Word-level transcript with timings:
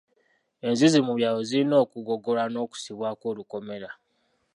Enzizi 0.67 0.99
mu 1.05 1.13
byalo 1.17 1.39
zirina 1.49 1.75
okugogolwa 1.83 2.45
n'okussibwako 2.49 3.23
olukomera. 3.31 3.89